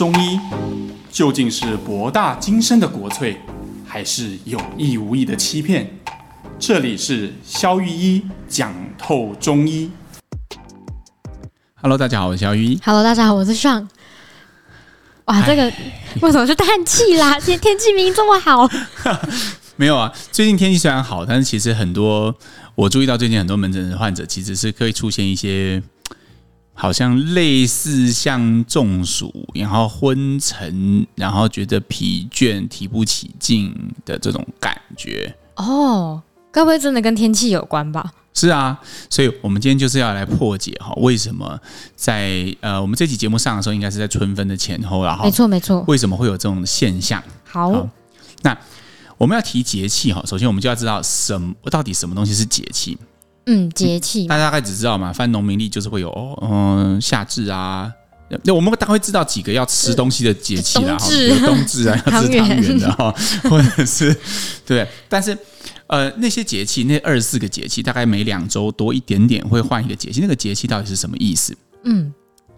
[0.00, 0.40] 中医
[1.12, 3.36] 究竟是博大精深的国粹，
[3.86, 5.86] 还是有意无意的欺骗？
[6.58, 9.90] 这里是肖玉医讲透中医。
[11.82, 12.80] Hello，大家好，我是肖玉医。
[12.82, 13.86] Hello，大家好，我是 Sean。
[15.26, 15.70] 哇，这个
[16.22, 17.38] 为什么是叹气啦？
[17.44, 18.66] 天天气明明这么好。
[19.76, 22.34] 没有啊，最近天气虽然好，但是其实很多
[22.74, 25.82] 我注意到最近很多门诊的患者其实是可以出现一些。
[26.80, 33.70] 好像类似像中暑，然后昏沉，然后觉得疲倦、提不起劲
[34.06, 35.36] 的这种感觉。
[35.56, 38.10] 哦，该不会真的跟天气有关吧？
[38.32, 38.80] 是啊，
[39.10, 41.60] 所以我们今天就是要来破解哈，为什么
[41.96, 47.22] 在呃我们这期节目上的时候，应该是在春分的前后，然后没错没错，为什么会有这种现象？
[47.44, 47.88] 好，好，
[48.40, 48.56] 那
[49.18, 52.96] 我们要提节气哈，首先我们就要知道什么到底什么东西是节气。
[53.46, 57.92] 嗯，节气，大家大概只知道嘛，翻农民历就是会有哦，嗯，夏至啊，
[58.44, 62.78] 那我们大概会知道几个要吃东西的节气啦，哈，有冬至啊， 要吃汤圆。
[62.78, 63.12] 的哈，
[63.50, 64.14] 或者是
[64.64, 65.36] 对，但是
[65.88, 71.56] 呃，那些节气，那二十四个节气，大概每两周多一点点会换一个节气，那个节气到底是什么意思？
[71.84, 72.12] 嗯，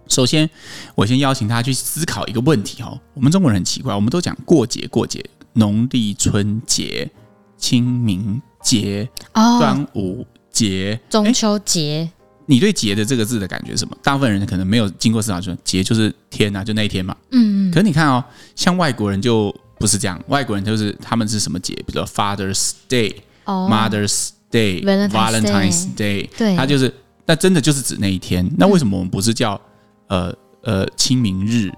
[0.09, 0.51] 首先
[0.95, 5.25] 我先邀请大家去思考一个问题哈，我们中国人很奇怪，我们都讲过节过节，
[5.55, 7.11] 农历春节、
[7.57, 10.27] 清明节、端午。
[10.53, 12.09] 节中秋节，
[12.47, 13.97] 你对“节”的这个字的感觉是什么？
[14.03, 17.17] 大部分人可能没有经过思考，说“节”就是天呐，就那一天嘛。
[17.31, 17.73] 嗯嗯。
[17.73, 18.23] 可是你看哦，
[18.55, 21.75] 像外国人就不是这样，外国人就是他们是什么节？
[21.75, 23.15] 比如说 Father's Day、
[23.47, 26.93] Mother's Day、Valentine's Day，对，他就是
[27.25, 28.49] 那真的就是指那一天。
[28.59, 29.59] 那为什么我们不是叫
[30.09, 31.71] 呃呃清明日？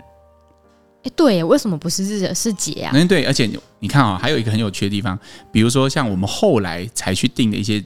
[1.04, 2.90] 哎，对，为什么不是日是节啊？
[2.92, 5.16] 嗯，对，而且你看啊，还有一个很有趣的地方，
[5.52, 7.84] 比如说像我们后来才去定的一些。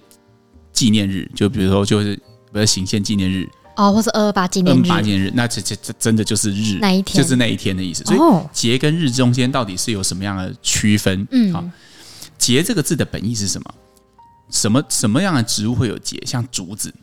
[0.79, 8.05] 纪念日，就比如说，就是比如行宪纪念日哦，或是二二八纪念日，二二八纪念日，那这这这真的就是日，那一天就是那一天的意思。
[8.05, 8.21] 所以
[8.53, 11.27] 节跟日中间到底是有什么样的区分？
[11.33, 11.65] 嗯，好，
[12.39, 13.75] 节这个字的本意是什么？
[14.51, 16.23] 什么什么样的植物会有节？
[16.25, 16.95] 像竹子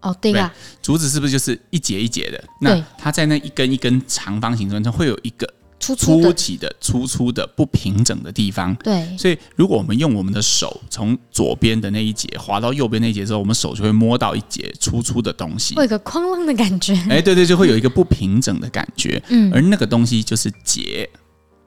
[0.00, 0.50] 哦，对啊，
[0.80, 2.42] 竹子是不是就是一节一节的？
[2.58, 5.46] 那它在那一根一根长方形中，它会有一个。
[5.80, 8.72] 粗粗凸起的、粗粗的、不平整的地方。
[8.76, 16.94] 对，所以如果我们用我们的手从左边的那一节滑到右边那一节之后，我们手就会摸到一节粗粗的东西，会有一个哐啷的感觉。
[17.08, 19.20] 哎，对对，就会有一个不平整的感觉。
[19.30, 21.08] 嗯，而那个东西就是节，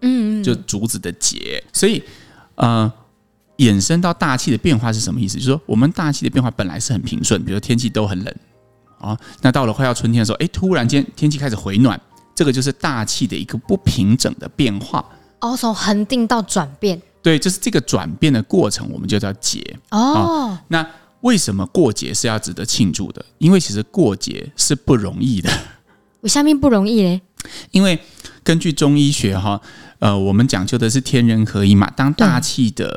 [0.01, 1.63] 嗯，就竹子的节。
[1.73, 2.03] 所以，
[2.53, 2.91] 呃，
[3.57, 5.37] 衍生到大气的变化是什么意思？
[5.37, 8.35] 就是说，我们大气的变化本来是很平顺，比如说天气都很冷
[8.99, 11.99] 啊，那到了快要春天的时候，哎，突然间天气开始回暖。
[12.35, 15.03] 这个就是大气的一个不平整的变化
[15.39, 19.61] 哦，从恒定到转变，对，就是这个转变的过程，我们就叫节
[19.91, 20.59] 哦，哦。
[20.67, 20.85] 那
[21.21, 23.23] 为什么过节是要值得庆祝的？
[23.37, 25.49] 因为其实过节是不容易的。
[26.21, 27.21] 我下面不容易嘞？
[27.71, 27.99] 因为
[28.43, 29.61] 根据中医学哈，
[29.99, 32.89] 呃，我们讲究的是天人合一嘛，当大气的。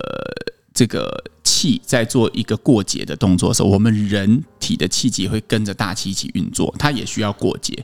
[0.76, 7.74] 这个气在做一个过节的动作的时候，我们人体的气机会跟着大气一起运作，它也需要过节。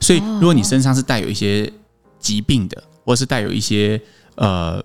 [0.00, 1.72] 所以，如果你身上是带有一些
[2.20, 3.98] 疾病的，或是带有一些
[4.34, 4.84] 呃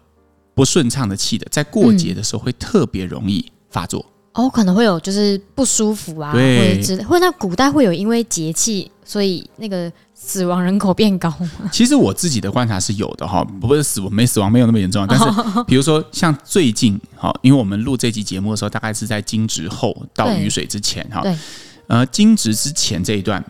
[0.55, 4.05] 不顺畅的气的，在过节的时候会特别容易发作。
[4.37, 9.91] 哦，可能会有就是不舒服啊，或者之类，或者那古代会有因为节气，所以那个。
[10.19, 15.25] 死亡人口变高吗， 其实我自己的观察是有的哈，不是死亡没死亡没有那么严重，但是
[15.67, 21.37] 比如说像最近哈，因为我们录这期节目的时候，大概是在惊蛰后到雨水之前哈，对，
[21.85, 23.41] 呃，惊蛰之前这一段，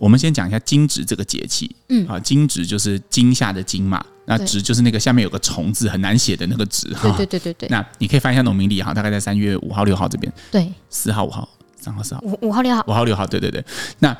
[0.00, 7.52] 我们先讲一下惊蛰这个节气，嗯，啊，惊蛰就是惊吓的惊嘛，那蛰就是那个下面有个虫字很难写的那个蛰哈，对对对对。
[7.52, 11.46] 对，那你可以翻一下农民历哈，大概在三月五号六号这边，对，四号五号。
[11.78, 12.20] 三号四号。
[12.22, 12.82] 五五号六号。
[12.88, 13.64] 五号六号，对对对，
[13.98, 14.16] 那。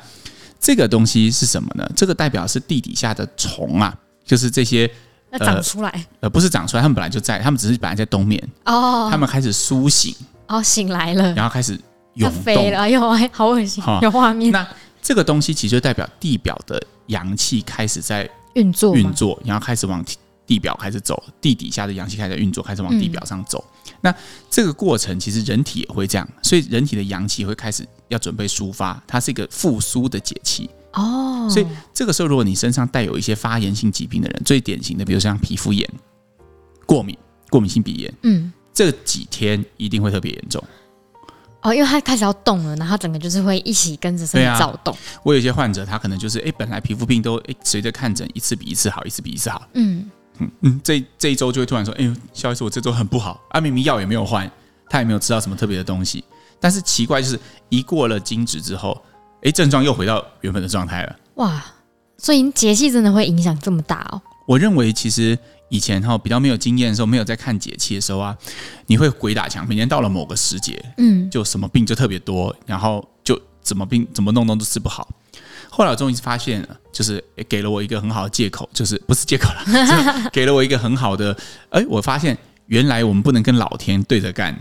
[0.63, 1.91] 这个东西是什么呢？
[1.95, 3.91] 这个代表是地底下的虫啊，
[4.23, 4.87] 就是这些
[5.31, 10.15] 要长出来，呃，不是长出来，他们本来就在，他们只是本来在冬眠哦，他们开始苏醒。
[10.45, 11.75] 哦，醒来了，然后开始
[12.13, 12.43] 涌动。
[12.43, 14.51] 飞了，哎呦，好恶心，哦、有画面。
[14.51, 14.67] 那
[15.01, 20.03] 这个东西其实就代表地表的阳气开始在运作，运作，然后开始往
[20.45, 23.63] 地表开始走，地底下的阳气开始运作，开始往地表上走。
[23.87, 24.15] 嗯、那
[24.49, 27.87] 这个过程其实人体也会这样，所以人体的阳气会开始。
[28.11, 31.47] 要准备抒发，它是一个复苏的节气哦。
[31.49, 35.89] 所以这个时候，如果你身上带有一些发炎性疾病的人，最典型的，比如像皮肤炎、
[36.85, 37.17] 过敏、
[37.49, 40.61] 过敏性鼻炎，嗯，这几天一定会特别严重
[41.61, 44.95] 哦，因为它开始要动了，然后整个就是会一起跟着身体躁动。
[45.23, 50.09] 我有一些患者，他可能就是哎，本来皮肤病都哎，随着看诊一次比一次好，一次比一次好，嗯
[50.39, 54.49] 嗯嗯，这这一周就会突然说，哎呦，萧医师，我这周很不好，啊，明明药也没有换，
[54.89, 56.23] 他也没有吃到什么特别的东西。
[56.59, 58.99] 但是奇怪，就是一过了惊蛰之后，
[59.43, 61.15] 哎，症状又回到原本的状态了。
[61.35, 61.63] 哇，
[62.17, 64.21] 所以节气真的会影响这么大哦？
[64.47, 65.37] 我认为其实
[65.71, 68.37] 以前哈比较没有经验的时候，没有在看节气的时候啊，
[68.87, 69.65] 你会鬼打墙。
[69.65, 75.07] 每年到了某个时节，嗯，就什么病就特别多，然后就怎么病怎么弄弄都治不好。
[75.69, 81.35] 后来我终于发现了，就是给了我一个很好的借口，就是不是借口了， 是给了我一个很好的。
[81.69, 84.53] 哎，我发现原来我们不能跟老天对着干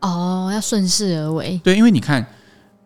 [0.00, 1.60] 哦，要顺势而为。
[1.62, 2.26] 对，因为你看。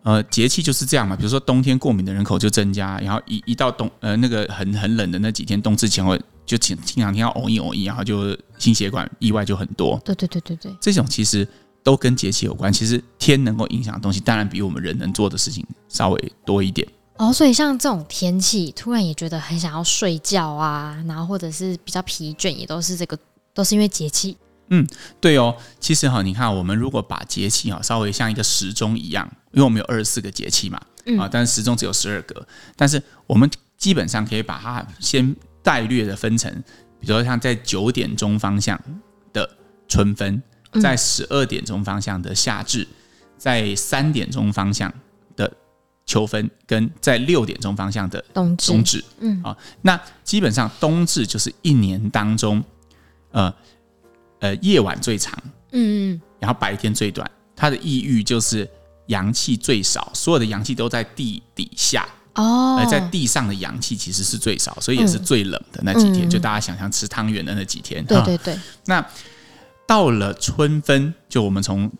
[0.03, 1.15] 呃，节气就是这样嘛。
[1.15, 6.17] 比如说冬天过敏的人口就增加，然后一一到冬呃那个很很冷的那几天，冬至前后
[6.51, 9.97] 就经经常听到偶一偶一，然后就心血管意外就很多。
[10.03, 11.47] 对对对对对，这种其实
[11.81, 12.71] 都跟节气有关。
[12.73, 16.85] 其实天能够影响的东西，当然比我们人能做的事情稍微多一点。
[17.15, 23.17] 哦，所以像这种天气，突然也觉得很想要睡觉啊，然后或者是比较疲倦，也都是这个，
[23.53, 24.35] 都是因为节气。
[24.71, 24.85] 嗯，
[25.21, 30.77] 对哦，其实哈，你看，我们如果把节气哈稍微像一个时钟一样，因为我们有二十四个节气嘛，
[31.17, 32.45] 啊，但是时钟只有十二个，
[32.75, 36.51] 但是我们基本上可以把它先概略的分成，
[36.99, 38.79] 比如说像在九点钟方向
[39.33, 39.49] 的
[39.87, 40.41] 春分，
[40.81, 42.87] 在十二点钟方向的夏至，
[43.37, 44.93] 在三点钟方向
[45.35, 45.51] 的
[46.05, 52.63] 秋分，跟在六点钟方向的冬至，冬至，嗯，啊，那基本上冬至就是一年当中，
[53.31, 53.53] 呃。
[54.41, 55.37] 呃，夜晚最长，
[55.69, 58.67] 嗯嗯，然后白天最短，它的意喻就是
[59.05, 68.57] 阳气最少，所有的阳气都在地底下哦，而在地上的阳气其实是最少，所以也是最冷的那几天，嗯、就大家想象吃汤圆的那几天，对对对。
[68.85, 69.05] 那
[69.85, 71.91] 到了春分，就我们从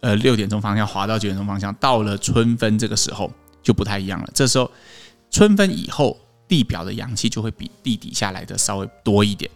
[0.00, 3.32] 呃六点钟方向滑到九点钟方向，到了春分这个时候
[3.62, 4.28] 就不太一样了。
[4.34, 4.68] 这时候
[5.30, 9.48] 春分以后，地表的阳气就会比地底下来的稍微多一点。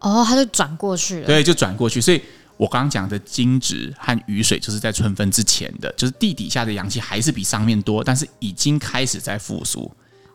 [0.00, 1.26] 哦，它就转过去了。
[1.26, 2.00] 对，就转过去。
[2.00, 2.22] 所以
[2.58, 9.90] 我刚刚讲的惊蛰和雨水，就是在春分之前的，就是地底下的阳气还是比上面多，但是已经开始在复苏。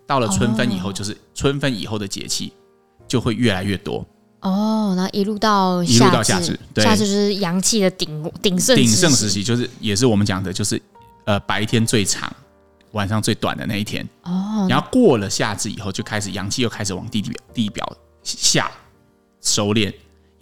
[0.08, 2.54] 到了春分以后，就是春分以后的节气
[3.08, 4.06] 就会越来越多。
[4.40, 10.81] 哦，那一路到一路到夏至，对，夏至就是阳气的鼎鼎盛鼎盛时期，就是也是我们讲的，就是
[11.25, 12.34] 呃白天最长，
[12.94, 14.08] 晚上最短的那一天。
[14.24, 18.72] 哦，然后过了夏至以后，就开始阳气又开始往地表地表下。
[19.46, 19.94] 收敛，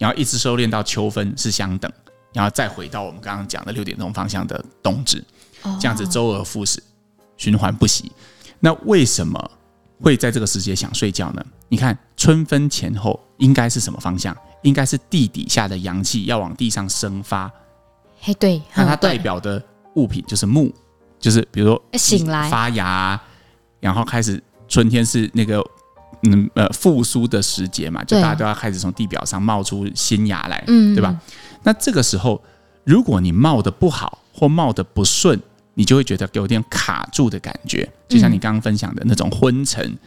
[0.02, 1.88] 然后一直收敛到秋分是相等，
[2.32, 5.24] 然后再回到我们刚刚讲的六点钟方向的冬至，
[5.80, 6.82] 这样子周而复始，
[7.36, 8.10] 循环不息。
[8.58, 9.50] 那为什么
[10.00, 11.46] 会在这个时节想睡觉呢？
[11.68, 14.36] 你看春分前后应该是什么方向？
[14.62, 17.48] 应该是地底下的阳气要往地上生发。
[18.18, 19.62] 嘿，对，那它代表的
[19.94, 20.74] 物品就是木，
[21.20, 23.20] 就是比如说醒来发芽，
[23.78, 25.64] 然后开始春天是那个。
[26.22, 31.20] 嗯呃，复苏的时节嘛，就大家都要开始从地表上冒出新芽来，对吧？
[31.64, 32.42] 那这个时候，
[32.84, 35.40] 如果你冒得不好或冒得不顺，
[35.74, 39.98] 你就会觉得有点卡住的感觉，就像你刚刚分享的那种昏沉，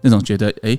[0.00, 0.76] 那种觉得哎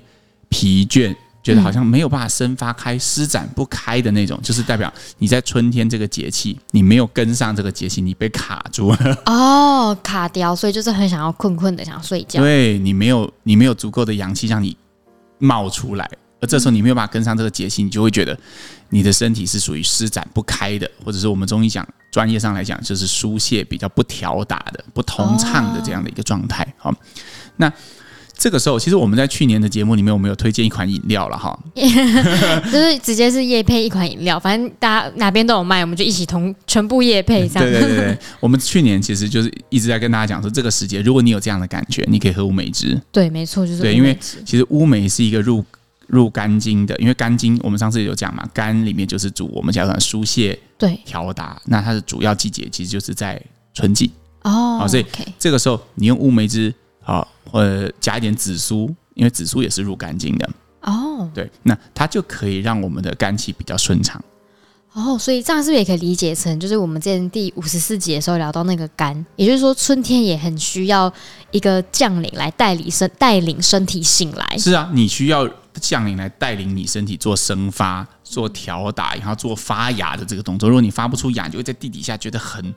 [0.49, 9.17] 疲倦，觉得好像没有办法生发开、施展不开的那种，就是代表你在春天这个节气，你没有跟上这个节气，你被卡住了。
[9.25, 12.41] 哦，卡掉，所以就是很想要困困的想睡觉。
[12.41, 14.75] 对，你没有，你没有足够的阳气让你。
[15.43, 16.07] 冒出来，
[16.39, 18.37] 而这时候你没有办法跟上这个节气，你就会觉得
[18.89, 26.71] 你的身体是属于施展不开的，或者是我们中医讲专业上来讲，就是疏泄比较不调达的、不通畅的这样的一个状态。
[26.77, 26.93] 好，
[27.55, 27.73] 那
[28.41, 37.63] 这个时候，其实我们在去年的节目里面，我们有推荐一款饮料了哈， 就是直接是夜配一款饮料，反正大家哪边都有卖，我们就一起同全部夜配这样。
[37.63, 42.99] 对对对对，我们去年其实就是一直在跟大家讲说，这个时节如果你有这样的感觉，你可以喝乌梅汁。
[43.11, 45.63] 对，没错，就是对，因为其实乌梅是一个入
[46.07, 53.39] 入肝经的，因为肝经我们上次有讲嘛，肝里面就是主我们讲的疏泄、对调达，那它的主要季节其实就是在
[53.71, 54.09] 春季
[54.41, 55.05] 哦，好，所以
[55.37, 56.73] 这个时候你用乌梅汁。
[57.01, 60.49] 好，呃，加一点紫苏，因为紫苏也是入肝经的
[60.81, 61.29] 哦。
[61.33, 64.23] 对，那它就可以让我们的肝气比较顺畅。
[64.93, 71.11] 哦，所以这样是不是也可以理解成，就是我们之前第五十四集的时候聊到那个肝，也就是说春天也很需要
[71.51, 74.57] 一个将领来带领身带领身体醒来。
[74.57, 80.67] 是啊，你需要将领来带领你身体做生发、做调打，然后做发芽的这个动作。
[80.67, 82.73] 如果你发不出芽，你就会在地底下觉得很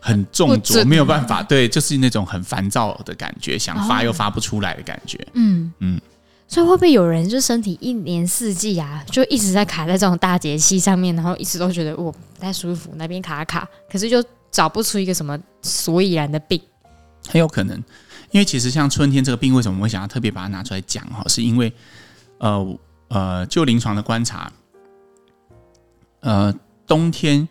[0.00, 1.42] 很重浊，没有办法。
[1.42, 5.18] 对，就是那种很烦躁的感觉，想发又发不出来的感觉。
[5.34, 6.00] 嗯嗯。
[6.46, 16.60] 所以会不会有人就身体一年四季啊，就一直在卡在这种大节气上面，然后一直都觉得我不太舒服，那边卡卡，可是就找不出一个什么所以然的病？
[17.28, 17.76] 很有可能，
[18.32, 21.22] 因为其实像春天这个病，为什么我会想要特别把它拿出来讲哈？
[21.28, 21.72] 是因为
[22.40, 22.78] 呃
[23.08, 24.52] 呃，就临床的观察，
[26.20, 26.52] 呃，
[26.86, 27.48] 冬天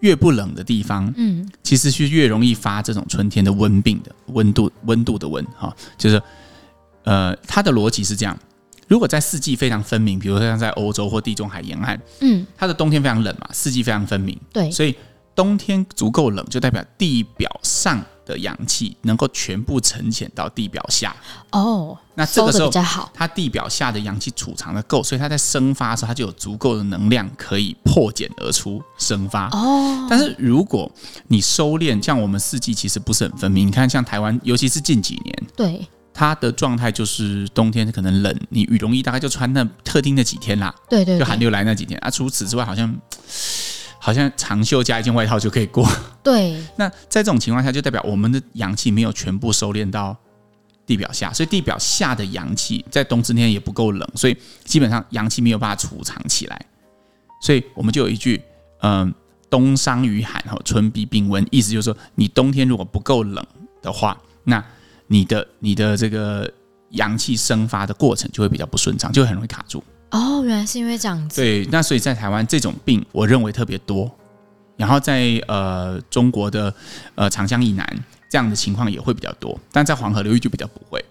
[0.00, 6.20] 越不冷的地方，嗯，其实是越容易发这种春天的温病的温度温度的温哈，就是。
[7.02, 8.38] 呃，它的逻辑是这样：
[8.86, 14.94] 如果在四季非常分明，比如说像在欧洲或地中海沿岸，嗯，它的冬天非常冷嘛，四季非常分明，对，所以
[15.34, 21.14] 冬天足够冷，就代表地表上的氧气能够全部沉潜到地表下。
[21.50, 29.48] 哦，那这个时候比较好，它地表下的氧气储藏的够，所以它在生发的时候，它就有足够的能量可以破茧而出生发。
[29.48, 30.90] 哦，但是如果
[31.28, 33.66] 你收敛，像我们四季其实不是很分明。
[33.66, 35.86] 你看，像台湾，尤其是近几年，对。
[36.12, 42.10] 它的状态就是冬天可能冷，你羽绒衣大概就穿那特定的几天啦，对，对对，就寒流来那几天啊。
[42.10, 42.94] 除此之外，好像
[44.02, 45.86] 好像长袖加一件外套就可以过。
[46.22, 50.16] 对， 那在这种情况下，就代表我们的阳气没有全部收敛到
[50.86, 56.66] 地表下，所以地表下的阳气在冬至天也不够冷，所以基本上阳气没有办法储藏起来。
[57.42, 58.42] 所以我们就有一句，
[58.80, 59.14] 嗯、呃，
[59.48, 63.46] 冬伤于寒，哈，春必病温，意思就是说，你冬天如果不够冷
[63.82, 64.64] 的话，那
[65.06, 66.50] 你的你的这个
[66.90, 69.82] 阳气生发的过程就会比较不顺畅，就会很容易卡住。
[70.10, 71.40] 哦，原来是因为这样子。
[71.40, 74.10] 对，那所以在台湾这种病，我认为特别多。
[74.76, 76.72] 然后在呃中国的
[77.14, 77.86] 呃长江以南，
[78.28, 81.04] 这样的情况也会比较多，但在黄河流域就比较不会。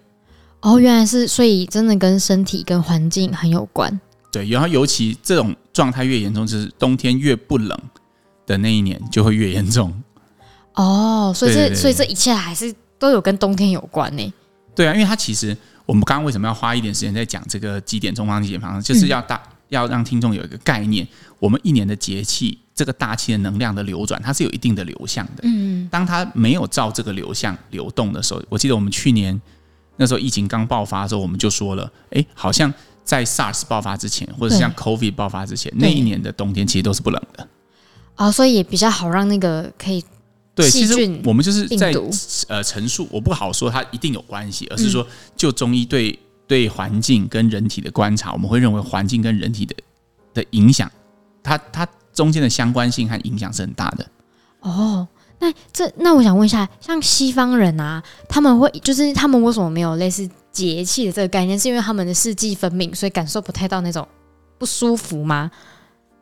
[0.62, 4.00] 哦，原来是，所以真的跟身体跟环境很有关。
[4.32, 7.80] 对，然后尤其这种状态越严重，就是冬天越不冷
[8.46, 9.94] 的那一年就会越严重。
[10.74, 12.74] 哦，所以这所以这一切还是。
[13.00, 14.34] 都有跟冬天有关呢？
[14.76, 15.56] 对啊，因为它其实
[15.90, 21.08] 我们刚刚为什么要花一点时间在讲这个几点钟方、几点方，就是要大、嗯、要让听众有一个概念，
[21.40, 25.42] 我们一年的节气，这个大气的能量的流转，它是有一定的流向的。
[25.42, 29.42] 嗯，当它没有照这个流向流动的时候，我记得我们去年
[29.98, 32.72] 那时候疫情刚爆发的时候，我们就说了，哎，好像
[33.04, 37.48] 在 SARS 爆发之前，或者是像 COVID 爆发之前，那一年的冬天其实都是不冷的。
[38.18, 40.06] 哦，所以也比较好让那个可以。
[40.60, 41.94] 对，其实我们就是在
[42.50, 49.74] 呃陈述，我不好说它一定有关系，而是说就中医对对环境跟人体的观察，我们会认为环境跟人体的
[50.34, 50.92] 的影响，
[51.42, 54.06] 它它中间的相关性和影响是很大的。
[54.60, 55.08] 哦，
[55.40, 61.58] 那这那我想问一下，像西方人啊，他们会就是他们为什么没有类似节气的这个概念？
[61.58, 64.06] 是因为他们的四季分明，所以感受不太到那种
[64.58, 65.50] 不舒服吗？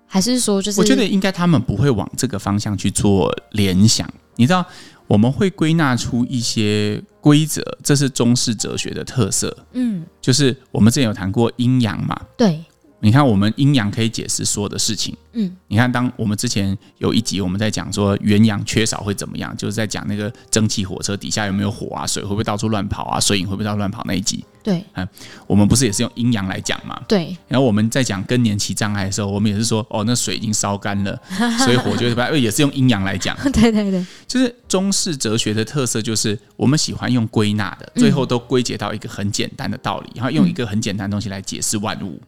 [0.07, 0.79] 还是说就是？
[0.79, 4.09] 我觉得应该他们不会往这个方向去做联想。
[4.35, 4.65] 你知道，
[5.07, 9.55] 我们会归纳出一些规则，这是中式哲学的特色。
[9.73, 12.19] 嗯，就是我们之前有谈过阴阳嘛。
[12.37, 12.63] 对。
[12.99, 15.15] 你看，我们阴阳可以解释所有的事情。
[15.33, 24.43] 嗯，你看，当我们之前有一集我们在讲说元阳缺少会怎么样，就是在讲那个蒸汽火车底下有没有火啊，水会不会到处乱跑啊，水影会不会到处乱跑那一集。
[24.67, 25.07] 对，嗯，
[25.47, 27.01] 我们不是也是用阴阳来讲嘛？
[27.07, 27.33] 对。
[27.47, 31.17] 然后我们在讲更年期障碍的时候，我们也是说，哦，那水已经烧干了，
[31.63, 33.33] 所以火就会也是用阴阳来讲。
[33.53, 42.21] 对对对，就是中式哲学的特色，就是我们喜欢用归纳的，最后都归结到一个很简单的道理，然后用一个很简单的东西来解释万物。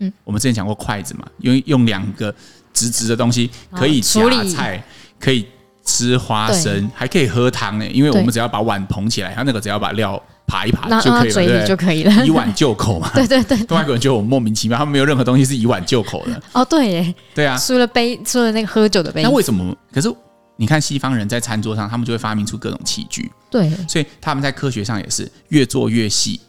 [0.00, 2.34] 嗯，我们之前讲过筷子嘛，用用两个
[2.72, 4.82] 直直的东西可以夹菜，
[5.20, 5.46] 可以
[5.84, 7.86] 吃花生，还可以喝汤呢。
[7.90, 13.10] 因为我们只要把碗捧起来，它那个只要把料扒一扒就可以了，嘴里就可以了，以碗就口嘛。
[13.14, 16.42] 对 对对，外国人觉得我莫名其妙，他们没有任何东西是以碗就口的。
[16.52, 19.22] 哦，对耶，对啊，除了杯，除了那个喝酒的杯。
[19.22, 19.76] 那为什么？
[19.92, 20.12] 可是
[20.56, 23.30] 你看西方人在餐桌上，他们就会发明出各种器具。
[23.50, 26.40] 对，所以他们在科学上也是越做越细。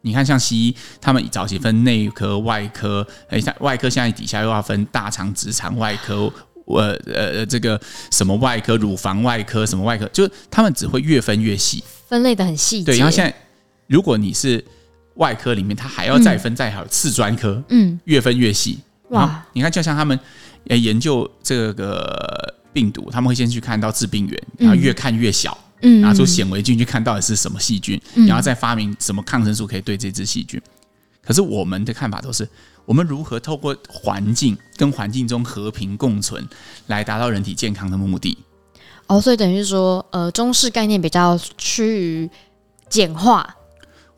[0.00, 6.32] 你看，像西医，他们早期分内科、外科，哎，像外科现在底下又要分大肠、直肠外科，
[6.66, 7.78] 呃呃，这个
[8.12, 12.84] 什么外科、乳房外科，什么外科，就是他们只会越分越细，分类的很细。
[12.84, 13.34] 对，然后现在，
[13.88, 14.64] 如果你是
[15.14, 18.78] 外科里面，它还要再分，再好次专科，嗯，越分越细。
[19.08, 20.16] 哇，你看，就像他们
[20.64, 25.58] 研究这个病毒，他们会先去看到致病源，然后越看越小。
[25.80, 30.60] 嗯，拿出显微镜去看到底是什么细菌，然后再发明什么抗生素可以对这只细菌。
[31.22, 32.48] 可是我们的看法都是，
[32.84, 36.44] 我们如何透过环境跟环境中和平共存，
[36.88, 38.36] 来达到人体健康的目的。
[39.06, 42.30] 哦，所以等于说，呃，中式概念比较趋于
[42.88, 43.54] 简化，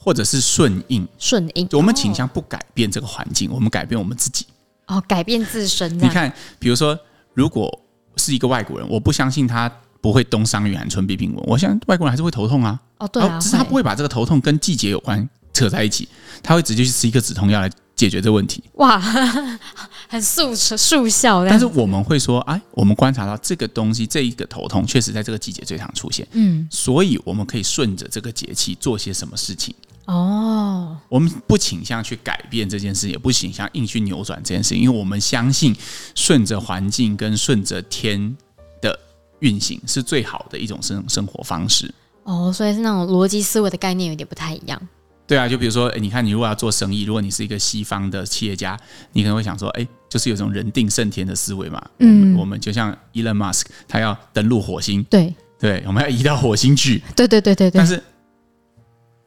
[0.03, 1.07] 或者是顺应。
[1.19, 4.47] 顺应，我们倾向不改变这个环境，我们改变我们自己。
[4.87, 5.97] 哦，改变自身。
[5.99, 6.99] 你看，比如说，
[7.35, 7.81] 如果
[8.17, 9.71] 是一个外国人，我不相信他。
[10.03, 11.45] 不会冬伤于寒，春必病温。
[11.47, 12.81] 我想外国人还是会头痛啊。
[12.97, 16.09] 哦，对啊，只是他不会把这个头痛跟季节有关扯在一起，
[16.43, 18.65] 他会直接去吃一个止痛药来解决这个问题。
[18.77, 18.99] 哇，
[20.09, 21.45] 很速速效。
[21.45, 26.27] 但是我们会说，哎，我们观察到这个东西，这一个头痛确实在这个季节最常出现。
[26.33, 29.75] 嗯，所以我们可以顺着这个节气做些什么事情。
[30.13, 35.75] 哦，我们不倾向去改变这件事，也不倾向硬去扭转这件事，因为我们相信
[36.15, 38.37] 顺着环境跟顺着天
[38.81, 38.99] 的。
[39.41, 41.91] 运行是最好的一种生生活方式
[42.25, 44.79] 哦，所以是那种逻辑思维的概念有点不太一样。
[45.27, 48.79] 对啊，就比如说，你看，你如果要做生意，如果你是一个西方的企业家，
[49.13, 51.83] 你可能会想说，哎，就是有种人定胜天的思维嘛。
[52.01, 57.03] 嗯，我们就像 Elon Musk，他要登陆火星，对对，我们要移到火星去。
[57.17, 57.79] 对对对对对。
[57.79, 58.03] 但是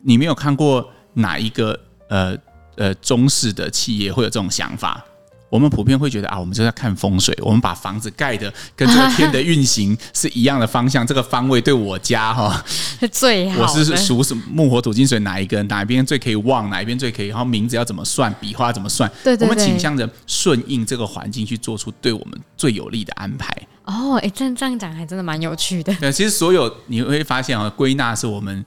[0.04, 1.80] 你没有看过哪一个
[2.10, 2.38] 呃
[2.76, 5.04] 呃中式的企业会有这种想法？
[5.50, 12.66] 我们普遍会觉得啊，我们就在看风水，我们把房子盖的跟这个天的运行是一样的方向，这个方位对我家哈
[13.12, 13.62] 最好。
[13.62, 19.08] 我是属什么木火土金水哪一个哪一边最可以旺，哪一边最可以，然后名字要怎么算，笔画怎么算？
[19.24, 19.48] 对对对。
[19.48, 23.56] 我们倾向着顺应这个环境去做出对我们最有利的安排。
[23.84, 25.94] 哦，哎，这样这样讲还真的蛮有趣的。
[25.98, 28.66] 对，其实所有你会发现啊，归纳是我们。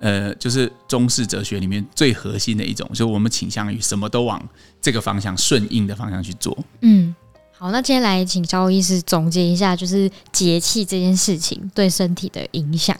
[0.00, 4.40] 呃，就是中式哲学里面最核心的一种，就是我们倾向于什么都往
[4.80, 6.56] 这个方向顺应的方向去做。
[6.82, 7.14] 嗯，
[7.52, 12.96] 好，那今天来请萧医师总结一下，就是节气这件事情对身体的影响。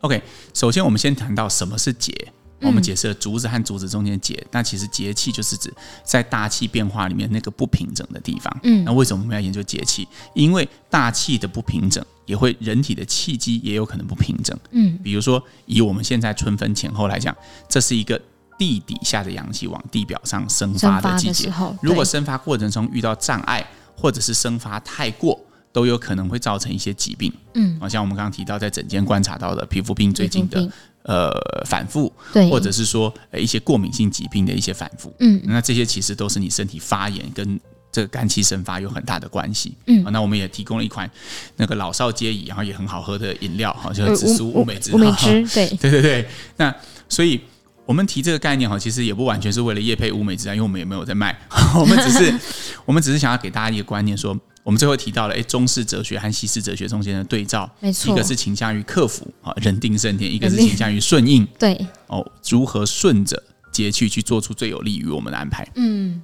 [0.00, 0.22] OK，
[0.54, 2.32] 首先我们先谈到什么是节。
[2.60, 5.72] 我们解释了竹子和竹子中间的节，那其实节气就是指
[6.02, 8.54] 在大气变化里面那个不平整的地方。
[8.64, 10.06] 嗯，那为什么我们要研究节气？
[10.34, 14.58] 因为大气的不平整也会人体的气机也有可能不平整。
[14.72, 17.34] 嗯，比如说以我们现在春分前后来讲，
[17.68, 18.20] 这是一个
[18.58, 21.52] 地底下的阳气往地表上生发的季节。
[21.80, 23.64] 如果生发过程中遇到障碍，
[23.96, 25.38] 或者是生发太过，
[25.72, 27.32] 都有可能会造成一些疾病。
[27.54, 30.68] 嗯，好像我们刚刚提到在诊间观察到的皮肤病，最近的。
[31.08, 31.32] 呃，
[31.64, 37.58] 反复，对，或者是说呃一些过敏性疾病的一些反复，嗯，那这些其实都是你身体发炎跟
[37.90, 41.10] 这个肝气生发有很大的关系，嗯，那我们也提供了一款
[41.56, 46.74] 那个老少皆宜，然后也很好喝的饮料，哈，就是紫苏乌梅汁，乌梅汁，对， 对对对，那
[47.08, 47.40] 所以
[47.86, 51.34] 我们提这个概念哈，其实也不完全是为了叶配乌梅汁啊，因为我们也没有在卖，
[51.80, 52.38] 我们只是
[52.84, 54.38] 我们只是想要给大家一个观念说。
[54.62, 61.74] 我们最后提到了，哎，中式哲学和西式哲学中间的对照，没错，一个是倾向于克服啊，人定胜天；一个是倾向于顺应，对，
[62.08, 65.66] 哦，如何顺着节气去做出最有利于我们的安排？
[65.76, 66.22] 嗯，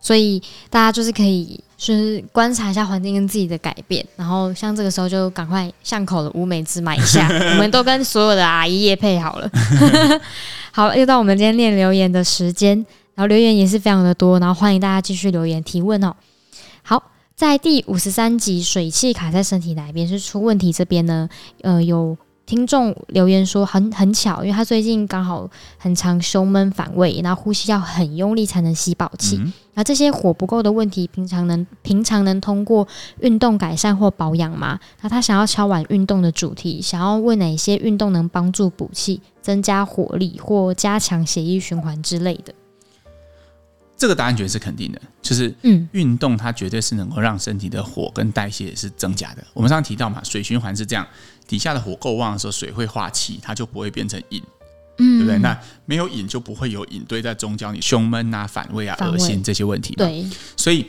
[0.00, 9.50] 所以大家就是可以就是观察一下环境跟自己的改变，然后像这个时候就赶快巷口的乌梅汁买一下， 我们都跟所有的阿姨业配好了。
[10.72, 12.76] 好，又到我们今天念留言的时间，
[13.14, 16.14] 然后留言也是非常的多，然后欢迎大家继续留言提问哦。
[17.40, 17.50] 好。
[17.50, 20.70] 在第五十三集，水气卡在身体哪一边是出问题？
[20.70, 21.28] 这边呢，
[21.62, 25.48] 呃，有听众留言说很很巧，因为他最近刚好
[25.78, 29.40] 很常胸闷反胃，然后呼吸要很用力才能吸饱气。
[29.72, 32.86] 那、这些火不够的问题，平常能平常能通过
[33.20, 34.78] 运动改善或保养吗？
[35.00, 42.52] 那他想要敲碗运动的主题，想要问哪些运动能帮助补气、增加火力或加强血液循环之类的。
[44.00, 49.44] 这个答案绝对是肯定的，就是嗯，运动它绝对是能够让身体的火跟代谢是增加的。
[49.52, 51.06] 我们上次提到嘛，水循环是这样，
[51.46, 54.42] 底下的火够旺的时候，水会化气，它就不会变成饮，
[54.96, 55.38] 嗯，对不对？
[55.40, 59.94] 那没有饮就不会有饮堆在中焦，你胸闷啊、反胃啊、恶心这些问题。
[59.96, 60.86] 对，所以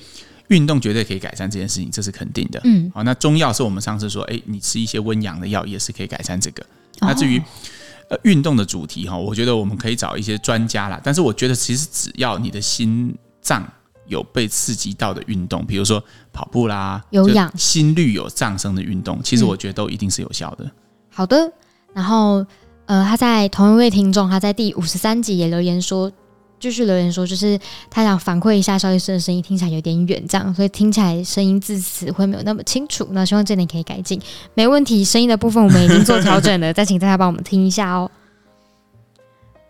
[0.47, 2.61] 运动绝对可以改善这件事情，这是肯定的。
[2.63, 6.65] 嗯，好，那中药是我们上次说，哎，你吃一些温阳的药也是可以改善这个。
[7.01, 7.41] 那至于。
[8.11, 10.99] 呃，运动的主题哈，我觉得我们可以找一些专家啦。
[11.01, 13.65] 但是我觉得，其实只要你的心脏
[14.05, 20.65] 有被刺激到的运动，比如说跑步啦，有氧、心率有上升的运动，其实我觉得都一定是有效的。
[20.65, 20.71] 嗯、
[21.09, 21.49] 好的，
[21.93, 22.45] 然后
[22.85, 26.11] 呃，他在同一位听众，他在第五十三集也留言说。
[26.61, 33.07] 继续留言说，就是他想反馈一下萧医师的声音听起来有点远，这样，所以听起来声音字词会没有那么清楚。
[33.11, 34.21] 那希望这点可以改进，
[34.53, 35.03] 没问题。
[35.03, 38.09] 声音的部分我们已经做调整了， 再请大家帮我们听一下哦。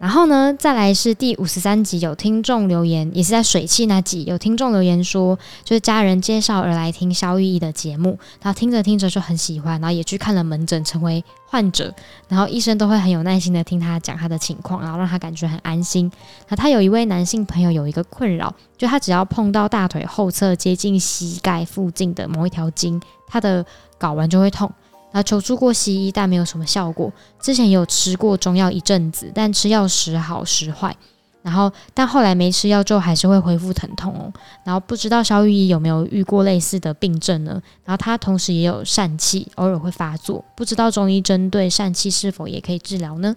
[0.01, 11.93] 然后呢，再来是第五十三集，有听众留言，也是在水气那集，有听众留言说，就是家人介绍而来听萧御医的节目，然后听着听着就很喜欢，然后也去看了门诊，成为患者，
[12.27, 16.11] 然后医生都会很有耐心的听他讲他的情况，然后让他感觉很安心。
[16.49, 23.63] 那他有一位男性朋友有一个困扰，就他只要碰到大腿后侧接近膝盖附近的某一条筋，他的
[23.99, 24.71] 睾丸就会痛。
[25.11, 27.11] 他求助过西医，但没有什么效果。
[27.39, 30.95] 之前有吃过中药一阵子，但吃药时好时坏。
[31.43, 34.31] 然后，但后来没吃药之后，还是会恢复疼痛哦。
[34.63, 37.59] 然后不知道肖玉医有没有遇过类似的病症呢？
[37.83, 40.45] 然后他同时也有疝气，偶尔会发作。
[40.55, 43.35] 不知道中医针对疝气是否也可以治疗呢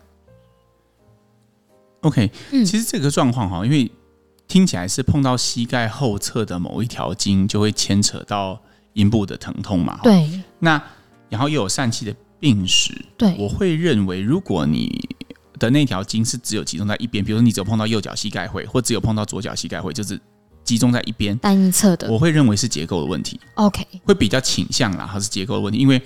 [2.03, 3.91] ？OK，嗯，其实这个状况哈，因为
[4.47, 8.61] 听起来是碰到膝盖后侧的某一条筋，就会牵扯到
[8.93, 9.99] 阴部的疼痛嘛。
[10.03, 10.81] 对，那。
[11.35, 15.09] 然后又有疝气的病史，对，我会认为，如果你
[15.59, 20.17] 的那条筋是只有集中在一边，比如说你只有碰到右脚膝盖会，或只有碰到左脚膝盖会，就是
[20.63, 23.41] 集中在一边单一侧的，我会认为是结构的问题。
[23.55, 26.01] OK，会比较倾向啦，还是结构的问题，因为，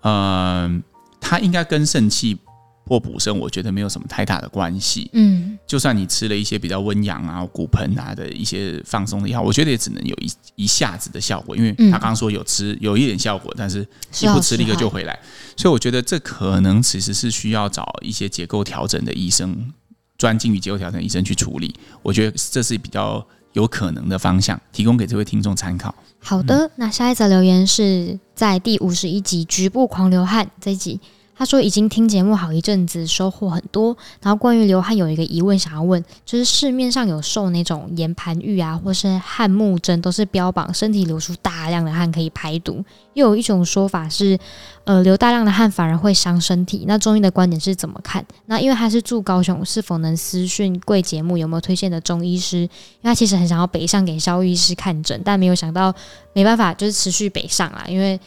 [0.00, 0.82] 呃，
[1.20, 2.38] 它应该跟肾气
[2.86, 5.10] 或补肾，我觉得没有什么太大的关系。
[5.12, 13.86] 嗯，就算你吃了一些比较温阳啊、骨盆啊的一些放松的药，我觉得也只能有一一下子的效果，因为他刚刚说有吃有一点效果，但是
[14.20, 15.18] 你不吃立刻就回来，
[15.56, 19.72] 所以我觉得这可能其实是需要找一些结构调整的医生，
[20.16, 21.74] 专精于结构调整的医生去处理。
[22.02, 25.92] 我觉得这是比较有可能的方向，提供给这位听众参考。
[26.20, 31.00] 好的，那下一则留言是在第五十一集局部狂流汗这一集。
[31.38, 33.96] 他说已经听节目好一阵子，收获很多。
[34.22, 42.82] 然后关于流汗有一个疑问想要问，就是市面上有售那种岩盘浴啊，或是汗木针，都是标榜身体流出大量的汗可以排毒。
[43.12, 44.38] 又有一种说法是，
[44.84, 46.84] 呃，流大量的汗反而会伤身体。
[46.86, 48.24] 那中医的观点是怎么看？
[48.46, 52.60] 那因为他是住高雄，是否能私讯贵节目有没有推荐的中医师？
[52.60, 52.68] 因
[53.02, 55.94] 为他其实很想要北上给萧医师看诊，但没有想到
[56.32, 58.18] 没办法，就是持续北上啦，因为。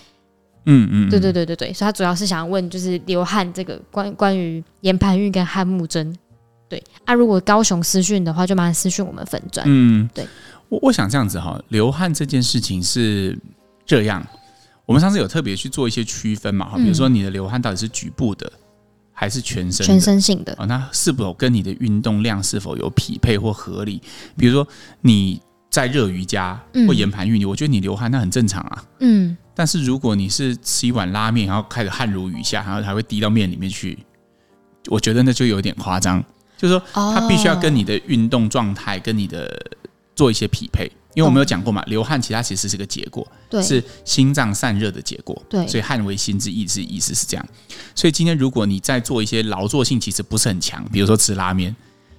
[0.65, 6.15] 嗯嗯，对对对对对，所以他主要是想要问，就是流汗这个关关于岩盘玉跟汉木针，
[6.67, 9.65] 对啊，如果高雄私讯的话，就麻烦私讯我们粉专。
[9.67, 10.27] 嗯，对，
[10.67, 13.37] 我我想这样子哈，流汗这件事情是
[13.85, 14.25] 这样，
[14.85, 18.51] 我们上次有特别去做一些区分嘛哈，比如说你的流汗到底是局部的
[19.11, 20.65] 还是全身全身性的啊？
[20.65, 24.01] 那是否跟你的运动量是否有匹配或合理？
[24.37, 24.67] 比如说
[25.01, 25.41] 你
[25.71, 28.83] 在热瑜伽或岩盘浴，我觉得你流汗那很正常啊。
[28.99, 29.35] 嗯。
[29.59, 33.99] 但是如果你是吃一碗拉面，然后开始汗如雨下，然后还会滴到面里面去，
[34.87, 36.23] 我觉得那就有点夸张。
[36.55, 39.53] 就是说，它必须要跟你的运动状态跟你的
[40.15, 40.89] 做一些匹配。
[41.13, 43.29] 因为我们有讲过嘛，流汗其实它其实是个结果，
[43.61, 45.37] 是心脏散热的结果。
[45.49, 47.45] 对，所以汗为心之意之，意思是这样。
[47.93, 51.75] 所以今天如果你在做一些劳作性其实不是很强，比如说吃拉面，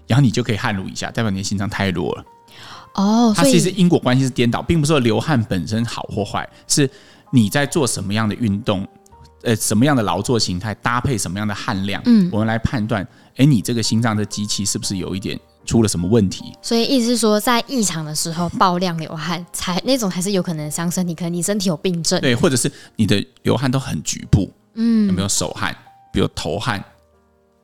[0.07, 2.25] 然后你就可以汗如雨下，代表你的心脏太弱了。
[2.97, 6.91] 哦，它其实因果关系是颠倒，并不是说流汗本身好或坏，是。
[7.31, 8.87] 你在做什么样的运动？
[9.43, 12.03] 呃，什么样的劳作形态搭配什么样的汗量？
[12.05, 13.03] 嗯，我们来判断，
[13.37, 16.53] 哎，你这个心脏的机器是不是有一点出了什么问题？
[16.61, 22.21] 所以意思是说，在异常的时候爆量流汗，才那种才是有可能伤身体，可能你身体有病症。
[22.21, 25.75] 对，或者是你的流汗都很局部，嗯，有没有手汗？
[26.13, 26.85] 比如头汗，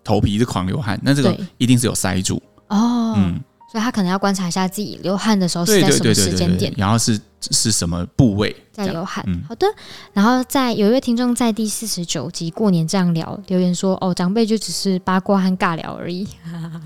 [0.03, 3.13] 头皮是狂流汗，那这个一定是有塞住哦。
[3.19, 3.39] 嗯。
[3.77, 9.23] 所以他可能要观察一下自己流汗的时候是在什么时间点，然后是是什么部位在流汗。
[9.29, 9.67] 嗯、好的，
[10.15, 16.27] 然后在有一位听众在第四十九集过年这样聊留言说：“哦，长辈就只是八卦和尬聊而已。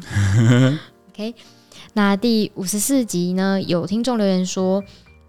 [1.15, 1.33] ”OK，
[1.93, 4.83] 那第五十四集呢，有听众留言说。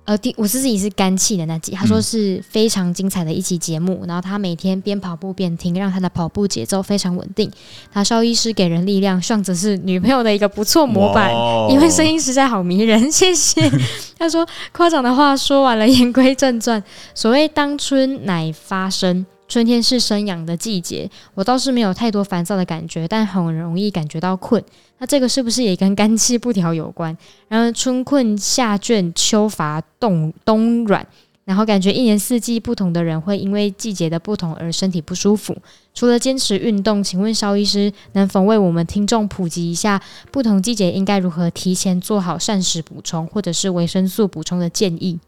[0.05, 3.99] 呃，第五十四集是肝气的那集，他说是非常精彩的一期节目。
[4.01, 7.49] 嗯、然后他每天边跑步边听，让他的跑步节奏非常稳定。
[7.91, 13.09] 他萧医师给人力量，上则是女朋友的一个不错模板，哇因为声音实在好迷人。
[13.11, 13.71] 谢谢。
[14.17, 16.83] 他说夸张的话说完了，言归正传。
[17.13, 19.25] 所谓当春乃发生。
[19.51, 24.63] 春天是生养的季节，我倒是没有太多烦躁的感觉，但很容易感觉到困。
[24.99, 27.17] 那这个是不是也跟肝气不调有关？
[27.49, 31.05] 然后春困夏倦秋乏冬冬软，
[31.43, 35.53] 然后感觉一年四季不同的人会因为季节的不同而身体不舒服。
[35.93, 45.19] 除了坚持运动，请问萧医师能否为我们听众普及一下不同季节应该如何提前做好膳食补充或者是维生素补充的建议？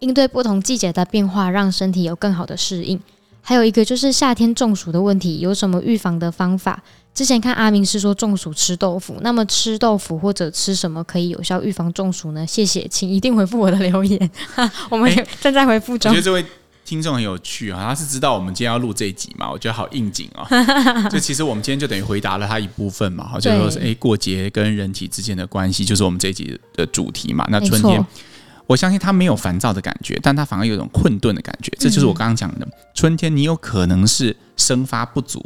[0.00, 3.00] 应对不同季节的变化，让身体有更好的适应。
[3.42, 6.82] 还有一个就是夏天中暑的问题，有什么预防的方法？
[7.12, 12.44] 之前看阿明是说中暑吃豆腐，那么吃豆腐或者吃什么可以有效预防中暑呢？
[12.48, 14.30] 谢谢，请一定回复我的留言。
[14.90, 16.10] 我们正在回复中。
[16.10, 16.44] 我觉得这位
[16.84, 19.50] 听众很有趣啊，他是知道我们今天要录这一集嘛？
[19.50, 20.46] 我觉得好应景哦。
[21.10, 27.44] 就其实我们今天就等于回答了他一部分嘛，就是说是哎，过节跟人体之间的关系，就是我们这一集的主题嘛。
[27.50, 28.06] 那春天。
[28.70, 31.72] 我相信他没有烦躁的感觉，但他反而有一种困顿的感觉。
[31.76, 35.44] 这就是我刚刚讲的，春天你有可能是生发不足，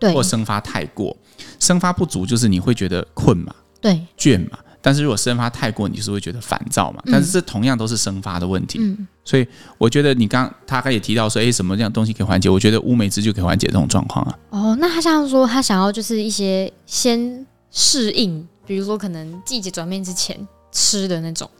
[0.00, 1.14] 对，或生发太过。
[1.60, 4.58] 生发不足就是你会觉得困嘛，对，倦嘛。
[4.80, 7.02] 但是如果生发太过，你是会觉得烦躁嘛。
[7.12, 8.78] 但是这同样都是生发的问题。
[8.80, 12.48] 嗯，所以我觉得你刚他刚也提到说，哎，什么这样东西可以缓解？
[12.48, 14.38] 我觉得乌梅汁就可以缓解这种状况啊。
[14.48, 21.50] 哦，那他像说他想要就是一些先适应，比如说可能季节转变之前吃的那种。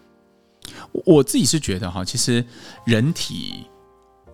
[0.93, 2.45] 我自己是觉得哈，其实
[2.85, 3.67] 人体，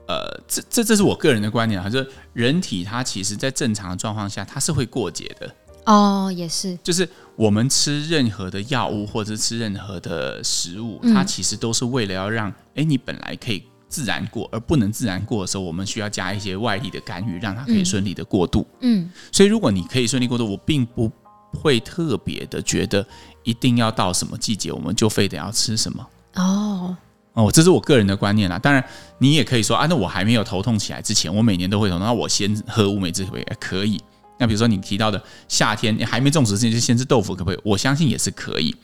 [0.07, 5.55] 呃，这这这是我个人的观点哈，就是人体它其实在正常的状况下，它是会过节的
[5.87, 18.66] 哦，也是，就是我们吃任何的药物或者吃任何的食物，它其实都是为了要让，哎，你本来可以自然过，而不能自然过的时候，我们需要加一些外力的干预，让它可以顺利的过渡。
[18.81, 21.11] 嗯，所以如果你可以顺利过渡，我并不
[21.55, 23.07] 会特别的觉得
[23.44, 26.07] 一定要到什么季节，我们就非得要吃什么。
[26.38, 26.96] 哦
[27.35, 28.59] 哦，这是我个人的观念啦。
[28.59, 28.85] 当然，
[29.18, 33.44] 你也可以说啊，那我还没有头痛起来之前，我每年都会头痛，那我先喝乌梅汁可不可以？
[33.61, 34.01] 可以，
[34.38, 37.61] 那比如说你提到的夏天你还没种植之前就先吃豆腐，可不可以？
[37.64, 38.74] 我相信也是可以，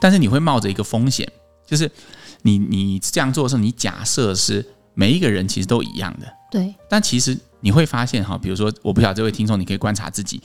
[0.00, 1.30] 但是你会冒着一个风险，
[1.66, 1.90] 就是
[2.42, 6.74] 你你这样做的时候，你假设是每一个人其实都一样的，对。
[6.88, 10.40] 但其实你会发现哈，比如说我不晓得这位听众，你可以观察自己，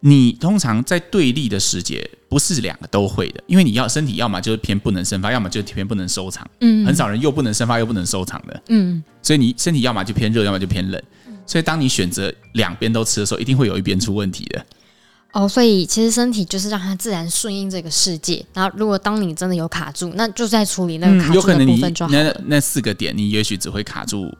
[0.00, 10.98] 你通常在对立的时节不是两个都会的，因为你要身体要么就是偏不能生发，要么就是偏不能收藏，嗯，很少人又不能生发又不能收藏的，嗯，所以你身体要么就偏热，要么就偏冷。
[11.44, 14.64] 所以，当你选择两边都吃的时候，一定会有一边出问题的。
[15.32, 18.42] 哦，所以其实身体就是让它自然顺应这个世界。
[18.54, 22.16] 然后，如果当你真的有卡住，那就在处理那个卡住的部分就好了。
[22.16, 24.34] 嗯，有可能你那那四个点，你也许只会卡住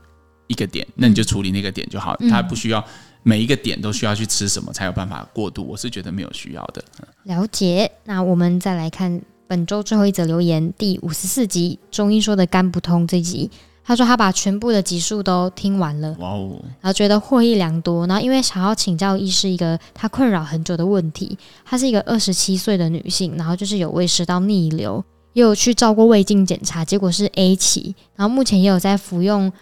[0.46, 2.16] 一个点，那你就处理那个点就好。
[2.20, 2.82] 嗯，它不需要
[3.22, 5.66] 每一个点都需要去吃什么才有办法过渡。
[5.66, 6.82] 我是觉得没有需要的。
[7.24, 7.90] 了解。
[8.04, 13.50] 那我们再来看本周最后一则留言，第五十四集中医说的肝不通这集。
[13.84, 18.06] 他说他把全部的集数都听完了，哇哦，然后觉得获益良多。
[18.06, 29.52] 然后因为想要请教医师一个他困扰很久的问题，她是一个二十七岁的女性，然后就是有胃食道逆流，也有去照过胃镜检查，结果是 A 期，然后目前也有在服用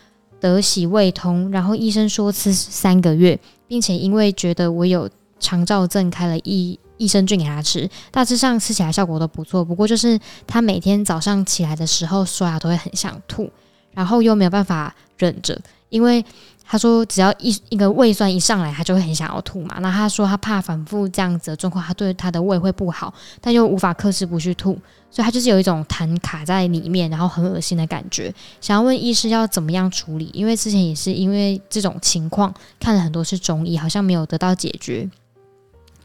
[0.40, 13.50] 得喜胃通，然后医生说吃三个月，并且因为觉得我有肠躁症，开了益益生菌给他吃，大致上吃起来效果都不错，不过就是他每天早上起来的时候刷牙都会很想吐。
[13.92, 16.24] 然后又没有办法忍着，因为
[16.72, 19.78] 他说只要一一个胃酸一上来，他就会很想要吐嘛。
[19.80, 24.78] 那他说他怕反复这样子的状况，他对他的胃会不好，但又无法克制不去吐，
[25.10, 28.32] 所以他就是有一种痰卡在里面，然后很恶心的感觉。
[28.60, 30.30] 想要问医师要怎么样处理？
[30.32, 35.10] 因为之前也是因为这种情况看了很多次中医，好像没有得到解决，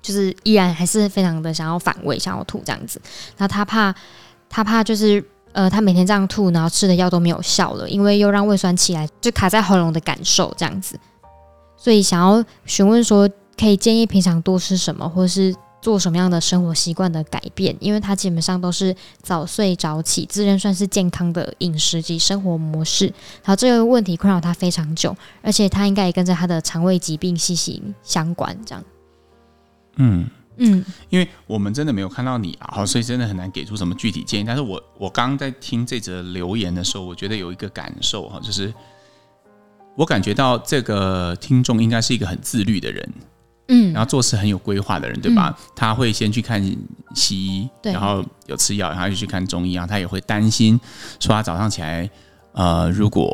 [0.02, 3.00] 就是依然还是非常的想要反胃，想要吐这样子。
[3.38, 3.94] 那他怕，
[4.50, 5.24] 他怕就是。
[5.56, 11.00] 呃，他每天这样吐，然后吃的药都没有效了，因为又让胃酸起来，就卡在喉咙的感受这样子，
[11.78, 17.74] 所以想要询问说，可以建议平常多吃什么，或是做什么样的生活习惯的改变？
[17.80, 23.06] 因为他基本上都是早睡早起，自认算是健康的饮食及生活模式。
[23.06, 28.84] 然后这个问题困扰他非常久，而且他应该也跟着他的肠胃疾病息息相关，这样。
[29.96, 30.28] 嗯。
[30.58, 34.44] 嗯，因为我们真的没有看到你啊，好，所以真的很难给出什么具体建议。
[34.44, 38.74] 但是我我刚刚在听这则留言的时候，我觉得有一个感受哈，就是
[39.96, 43.14] 我感觉到这个听众应该是一个很自律的人，
[43.68, 45.56] 嗯，然后做事很有规划的人，对吧？
[45.58, 46.62] 嗯，他会先去看
[47.14, 50.80] 西医，然后有吃药，然后又去看中医，然后他也会担心
[51.20, 52.10] 说他早上起来，
[52.54, 53.32] 呃，如果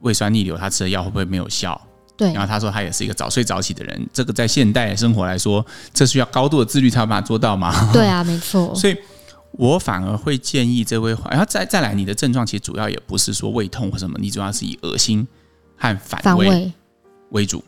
[0.00, 1.80] 胃酸逆流，他吃的药会不会没有效？
[2.18, 7.92] 对，然后他说他也是一个早睡早起的人，这个在现代生活来说，这需要高度的自律才有办法做到吗？
[7.92, 8.74] 对啊，没错。
[8.74, 8.96] 所以
[9.52, 15.24] 我反而会建议这位，然后再再来，你的症状其实主要也不是说胃痛或什么，你主要是以恶心
[15.76, 16.72] 和反胃
[17.30, 17.62] 为主，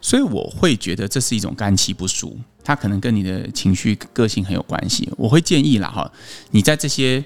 [0.00, 5.08] 所以我会觉得这是一种肝气不舒，它可能跟你的情绪个性很有关系。
[5.16, 6.10] 我会建议啦哈，
[6.50, 7.24] 你在这些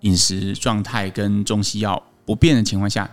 [0.00, 3.10] 饮食状态跟中西药不变的情况下。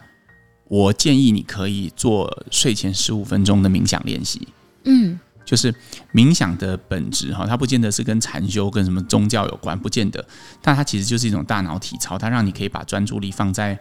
[0.72, 4.48] 我建议你可以做睡前十五分钟的冥想练习。
[4.86, 5.76] 嗯，就是
[6.14, 10.26] 冥想的本质哈，它不见得是跟禅修、跟什么宗教有关，不见得，
[10.62, 13.78] 但它其实就是一种大脑体操，它让你可以把专注力放在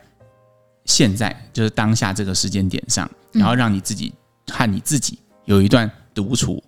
[0.85, 4.12] 现在，就是当下这个时间点上，然后让你自己
[4.48, 6.61] 和你自己有一段独处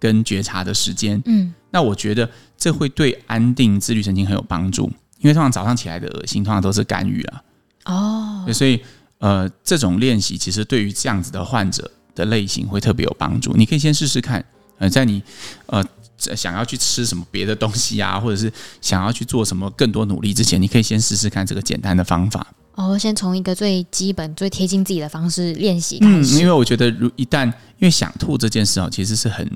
[0.00, 1.22] 跟觉察的时间。
[1.26, 7.42] 嗯，那我觉得这会对安定自律神经很有帮助，因为通常早上起来的恶心，通常都是干预啊。
[7.84, 8.82] 哦，所以。
[9.24, 13.54] 呃，这种练习其实对于这样子的患者的类型会特别有帮助。
[13.56, 14.44] 你可以先试试看，
[14.76, 15.22] 呃，在你
[15.64, 15.82] 呃
[16.18, 22.46] 想要去吃什么别的东西啊，或者是想要去做什么更多努力之前，你可以先试试看这个简单的方法。
[22.74, 26.36] 哦，先从一个最基本、最贴近自己的方式练习开始。
[26.36, 29.50] 嗯，因为我觉得，如一旦因为想吐这件事哦，其实是很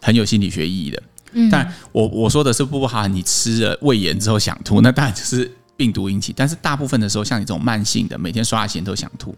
[0.00, 1.02] 很有心理学意义的。
[1.32, 5.50] 嗯，但我我说的是不不好，你吃了胃炎之后想吐，那当然就是。
[5.76, 9.34] 病毒引起，但是大部分的时候，像你这种慢性的，每天刷牙前都想吐，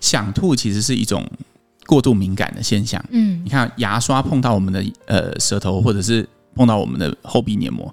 [0.00, 1.26] 想吐其实是一种
[1.86, 3.04] 过度敏感的现象。
[3.10, 7.92] 嗯，你看牙刷碰到我们的呃舌头，或者是碰到我们的后壁黏膜，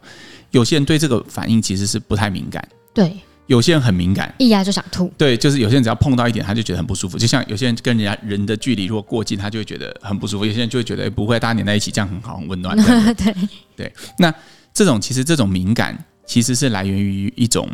[0.51, 2.63] 有些人对这个反应其实是不太敏感。
[2.93, 5.11] 对，有些人很敏感，一压就想吐。
[5.17, 7.17] 对，就是有些人只要碰到一点，他就觉得很不舒服。
[7.17, 10.45] 就像有些人跟人家人的距离如果过近，他就会觉得很不舒服。
[10.45, 12.77] 有些人就会觉得不会，大家黏在一起，这样很好，很温暖。
[12.77, 13.35] 对 对，
[13.77, 14.33] 对，那
[14.73, 15.97] 这种其实这种敏感。
[16.31, 17.67] 其实是来源于一种，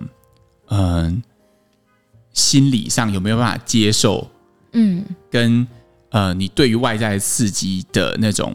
[0.70, 1.24] 嗯、呃，
[2.34, 4.28] 心理上有没有办法接受，
[4.72, 5.68] 嗯，跟
[6.10, 8.52] 呃，你对于外在刺激的那种，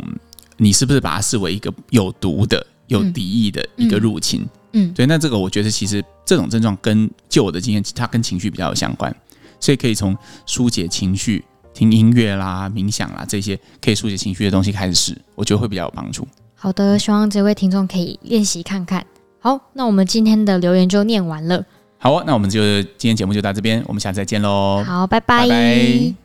[0.56, 4.40] 你是不是把它视为一个有毒的、有敌意的一个入侵？
[4.72, 5.06] 嗯，嗯对。
[5.06, 9.14] 那这个我觉得其实这种症状跟就我的经验，它跟情绪比较有相关，
[9.60, 16.26] 所以可以从疏解情绪听音乐啦、冥想啦这些可以疏解情绪的东西开始试，我觉得会比较有帮助。
[16.56, 19.06] 好的，希望这位听众可以练习看看。
[19.42, 21.64] 好，那我们今天的留言就念完了。
[21.98, 24.82] 好，那我们就今天节目就到这边，我们下次再见喽。
[24.86, 25.40] 好，拜拜。
[25.40, 26.21] 拜拜。